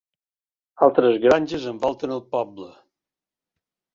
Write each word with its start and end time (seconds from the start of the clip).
Altres 0.85 1.17
granges 1.25 1.67
envolten 1.73 2.15
el 2.17 2.23
poble. 2.33 2.71